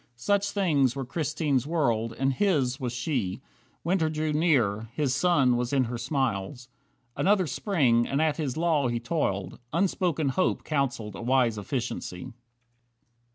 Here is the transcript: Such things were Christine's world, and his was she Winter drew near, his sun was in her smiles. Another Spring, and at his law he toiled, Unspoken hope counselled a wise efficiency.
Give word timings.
Such 0.15 0.49
things 0.49 0.95
were 0.95 1.05
Christine's 1.05 1.67
world, 1.67 2.15
and 2.17 2.33
his 2.33 2.79
was 2.79 2.91
she 2.91 3.39
Winter 3.83 4.09
drew 4.09 4.33
near, 4.33 4.89
his 4.93 5.13
sun 5.13 5.55
was 5.57 5.71
in 5.71 5.83
her 5.83 5.97
smiles. 5.99 6.69
Another 7.15 7.45
Spring, 7.45 8.07
and 8.07 8.19
at 8.19 8.37
his 8.37 8.57
law 8.57 8.87
he 8.87 8.99
toiled, 8.99 9.59
Unspoken 9.71 10.29
hope 10.29 10.63
counselled 10.63 11.13
a 11.15 11.21
wise 11.21 11.55
efficiency. 11.55 12.33